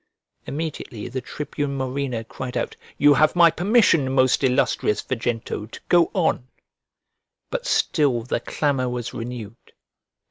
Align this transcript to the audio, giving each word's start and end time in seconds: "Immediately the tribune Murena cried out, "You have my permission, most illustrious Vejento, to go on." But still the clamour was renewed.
"Immediately 0.47 1.09
the 1.09 1.21
tribune 1.21 1.77
Murena 1.77 2.27
cried 2.27 2.57
out, 2.57 2.75
"You 2.97 3.13
have 3.13 3.35
my 3.35 3.51
permission, 3.51 4.11
most 4.11 4.43
illustrious 4.43 5.03
Vejento, 5.03 5.69
to 5.69 5.79
go 5.89 6.09
on." 6.15 6.47
But 7.51 7.67
still 7.67 8.23
the 8.23 8.39
clamour 8.39 8.89
was 8.89 9.13
renewed. 9.13 9.73